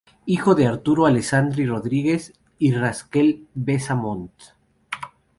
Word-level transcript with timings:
Hijo 0.25 0.55
de 0.55 0.65
Arturo 0.65 1.05
Alessandri 1.05 1.67
Rodríguez 1.67 2.33
y 2.57 2.71
Raquel 2.73 3.45
Besa 3.53 3.93
Montt. 3.93 4.33